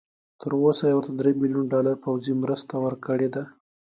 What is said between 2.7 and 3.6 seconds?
ورکړي دي.